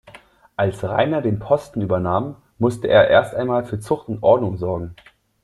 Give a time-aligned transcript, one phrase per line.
[0.55, 4.95] Als Rainer den Posten übernahm, musste er erst einmal für Zucht und Ordnung sorgen.